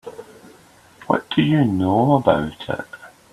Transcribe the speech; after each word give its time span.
What 1.05 1.29
do 1.29 1.43
you 1.43 1.63
know 1.63 2.15
about 2.15 2.53
it? 2.67 2.87